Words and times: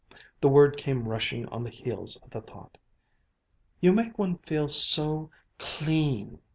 The 0.39 0.49
word 0.49 0.77
came 0.77 1.07
rushing 1.07 1.45
on 1.49 1.63
the 1.63 1.69
heels 1.69 2.15
of 2.23 2.31
the 2.31 2.41
thought: 2.41 2.79
"You 3.81 3.93
make 3.93 4.17
one 4.17 4.39
feel 4.39 4.67
so 4.67 5.29
clean!" 5.59 6.39